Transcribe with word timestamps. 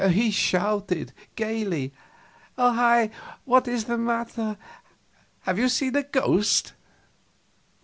He 0.09 0.31
shouted, 0.31 1.13
gaily: 1.35 1.93
"Hi 2.57 2.73
hi! 2.73 3.09
What 3.45 3.67
is 3.67 3.85
the 3.85 3.99
matter? 3.99 4.57
Have 5.41 5.59
you 5.59 5.69
seen 5.69 5.95
a 5.95 6.01
ghost?" 6.01 6.73